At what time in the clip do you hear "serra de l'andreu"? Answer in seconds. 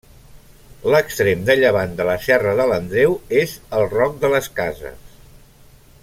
2.23-3.13